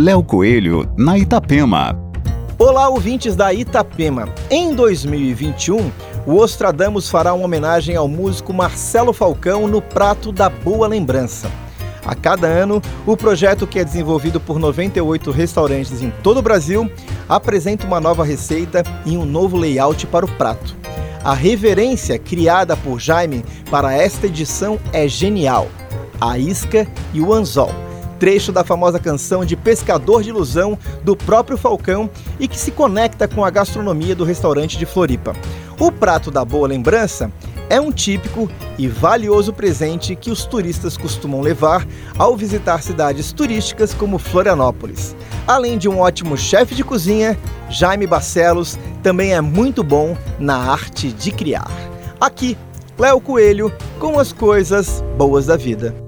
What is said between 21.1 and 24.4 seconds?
A reverência criada por Jaime para esta